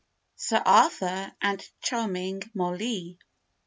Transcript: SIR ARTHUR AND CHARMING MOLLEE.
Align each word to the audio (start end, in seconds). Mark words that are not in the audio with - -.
SIR 0.35 0.63
ARTHUR 0.65 1.31
AND 1.43 1.69
CHARMING 1.83 2.41
MOLLEE. 2.55 3.19